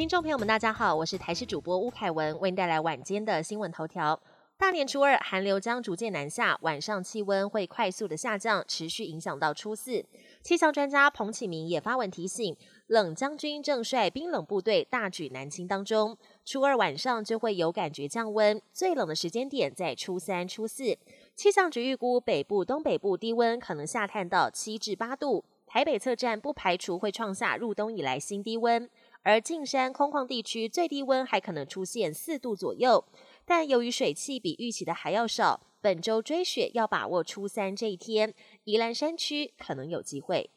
[0.00, 4.18] 听众朋友们，大家好，我是台视主播吴凯文，为您带来晚间的新闻头条。
[4.56, 10.02] 大年初二，寒流将逐渐南下，晚上气温会快速的下降，持续影响到初四。
[10.40, 12.56] 气象专家彭启明也发文提醒，
[12.86, 20.96] 冷将军正率冰冷部队大举南侵当中，初二晚上就会有感觉降温，最冷的时间点在初三、初四。
[21.36, 28.88] 气象局预估，北部、东北部低温可能下探到七至八度，台北侧站不排除会创下入冬以来新低温，
[29.22, 33.04] 而进山空旷地区最低温还可能出现四度左右。
[33.44, 40.50] 但由于水汽比预期的还要少，本周追雪要把握初三这一天，宜兰山区可能有机会。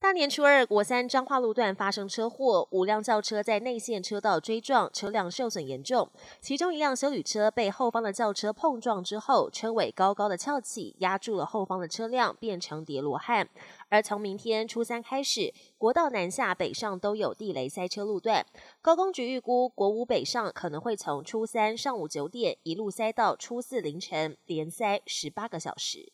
[0.00, 6.08] 大年初二，国三彰化路段发生车祸，五辆轿车在内线车道追撞，车辆受损严重。
[6.40, 13.48] 其中一辆修旅车被后方的轿车碰撞之后，车尾高高的翘起，压住了后方的车辆，变成叠罗汉。
[13.88, 18.46] 而从明天初三开始，国道南下北上都有地雷塞车路段。
[18.80, 26.12] 高工局预估，国五北上可能会从初三上午九点一路塞到初四凌晨，连塞十八个小时。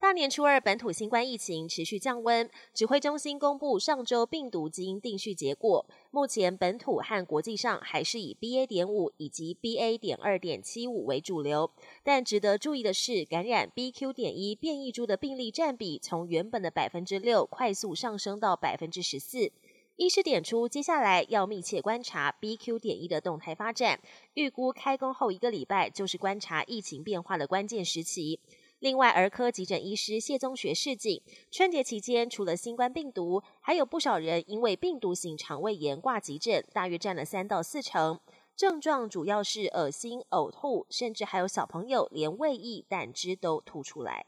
[0.00, 2.48] 大年初二，本土新冠疫情持续降温。
[2.72, 8.64] 指挥中心公布上周病毒基因定序结果，目前本土和国际上还是以 BA.
[8.64, 9.98] 点五以及 BA.
[9.98, 11.72] 点二点七五为主流。
[12.04, 14.12] 但值得注意的是，感染 BQ.
[14.12, 19.50] 点一变异株的病例占比从原本的百分之六快速上升到百分之十四。
[19.96, 22.78] 医师点出，接下来要密切观察 BQ.
[22.78, 24.00] 点一的动态发展，
[24.34, 28.38] 预估开工后一个礼拜就是观察疫情变化的关键时期。
[28.80, 38.20] 另外，儿科急诊医师谢宗学示警，春节期间除了新冠病毒，还有不少人因为病毒性肠胃炎挂急诊，大约占了三到四成。
[38.56, 44.26] 症状主要是恶心、呕吐，甚至还有小朋友连胃液、胆汁都吐出来。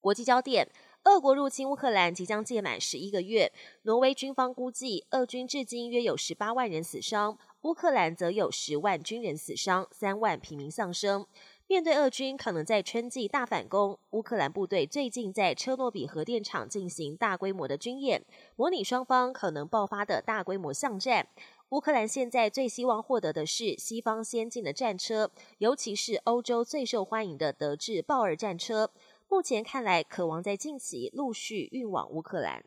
[0.00, 0.68] 国际焦点：
[1.04, 11.26] 俄国入侵乌克兰即将届满十一个月，挪威军方估计，俄军至今约有十八万人死伤，乌克兰则有十万军人死伤，三万平民丧生。
[11.68, 18.22] 面对俄军可能在春季大反攻，乌克兰部队最近在车诺比核电厂进行大规模的军演，
[18.56, 21.28] 模拟双方可能爆发的大规模巷战。
[21.70, 28.90] 乌克兰现在最希望获得的是西方先进的战车，尤其是欧洲最受欢迎的德制豹二战车。
[29.30, 32.62] 目前看来，渴望在近期陆续运往乌克兰。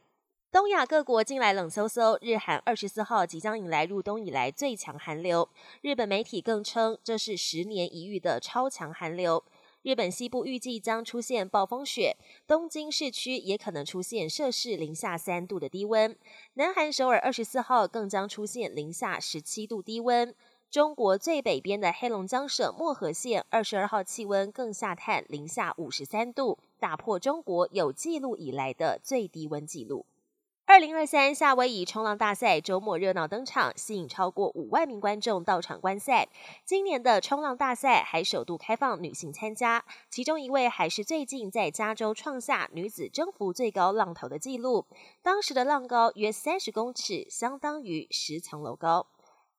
[0.55, 5.49] 东亚各国近来冷飕飕，日韩二十四号即将迎来入冬以来最强寒流。
[5.81, 9.43] 日本媒体更称这是十年一遇的超强寒流。
[9.81, 12.15] 日本西部预计将出现暴风雪，
[12.47, 16.15] 东京市区也可能出现摄氏零下三度的低温。
[16.53, 20.33] 南韩首尔二十四号更将出现零下十七度低温。
[20.71, 30.05] 中国最北边的黑龙江省漠河县二十二号气温更下探零下五十三度，打破中国有记录以来的最低温纪录。
[30.67, 36.27] 二零二三夏威夷冲浪大赛周末热闹登场，吸引超过五万名观众到场观赛。
[36.65, 44.87] 今年的冲浪大赛还首度开放女性参加，其中一位还是最近在加州创下女子征服最高浪头的纪录，
[45.21, 49.05] 当时的浪高约三十公尺，相当于十层楼高。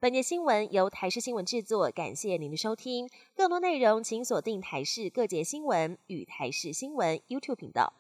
[0.01, 3.09] 本节新闻由台视新闻制作，感谢您的收听。
[3.37, 7.93] 更多内容请锁定台视各节新闻与台视新闻 YouTube 频道。